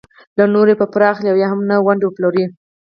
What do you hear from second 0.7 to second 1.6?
یې په پور اخلي او یا هم